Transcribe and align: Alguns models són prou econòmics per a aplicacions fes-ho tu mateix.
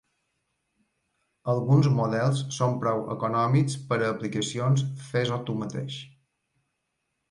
Alguns 1.53 1.89
models 1.99 2.41
són 2.57 2.75
prou 2.85 3.05
econòmics 3.19 3.79
per 3.93 4.01
a 4.01 4.11
aplicacions 4.17 4.87
fes-ho 5.15 5.43
tu 5.51 5.61
mateix. 5.65 6.05